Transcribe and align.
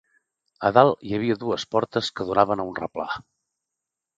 A 0.69 0.69
dalt 0.77 1.03
hi 1.09 1.13
havia 1.17 1.35
dugues 1.43 1.65
portes 1.75 2.09
que 2.21 2.27
donaven 2.31 2.65
a 2.65 2.69
un 2.71 2.75
replà 2.81 3.07